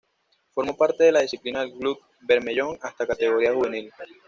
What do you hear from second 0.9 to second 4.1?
de la disciplina del Club Bermellón hasta categoría juvenil.